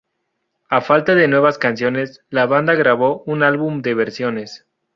A 0.67 0.81
falta 0.81 1.13
de 1.13 1.27
nuevas 1.27 1.59
canciones, 1.59 2.21
la 2.31 2.47
banda 2.47 2.73
grabó 2.73 3.21
un 3.27 3.43
álbum 3.43 3.83
de 3.83 3.93
versiones. 3.93 4.65